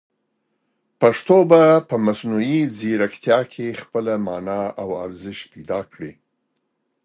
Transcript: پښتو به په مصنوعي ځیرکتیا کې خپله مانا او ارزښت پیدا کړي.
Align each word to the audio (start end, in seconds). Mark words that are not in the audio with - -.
پښتو 1.01 1.37
به 1.49 1.61
په 1.89 1.95
مصنوعي 2.05 2.59
ځیرکتیا 2.77 3.39
کې 3.51 3.79
خپله 3.81 4.13
مانا 4.25 4.61
او 4.81 4.87
ارزښت 5.05 5.45
پیدا 5.53 5.79
کړي. 5.91 6.11